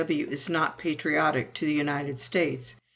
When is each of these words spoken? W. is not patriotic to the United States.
W. 0.01 0.27
is 0.31 0.49
not 0.49 0.79
patriotic 0.79 1.53
to 1.53 1.63
the 1.63 1.73
United 1.73 2.17
States. 2.17 2.73